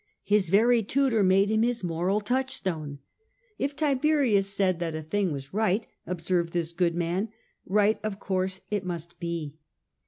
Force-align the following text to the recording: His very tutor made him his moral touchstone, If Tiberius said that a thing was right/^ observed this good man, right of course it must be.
His 0.23 0.49
very 0.49 0.81
tutor 0.81 1.21
made 1.21 1.51
him 1.51 1.61
his 1.61 1.83
moral 1.83 2.21
touchstone, 2.21 2.97
If 3.59 3.75
Tiberius 3.75 4.47
said 4.49 4.79
that 4.79 4.95
a 4.95 5.03
thing 5.03 5.31
was 5.31 5.49
right/^ 5.49 5.83
observed 6.07 6.53
this 6.53 6.73
good 6.73 6.95
man, 6.95 7.29
right 7.67 7.99
of 8.03 8.19
course 8.19 8.61
it 8.71 8.83
must 8.83 9.19
be. 9.19 9.53